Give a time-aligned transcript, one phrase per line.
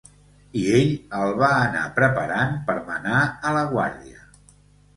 [0.61, 4.27] I ell el va anar preparant per manar a la guàrdia.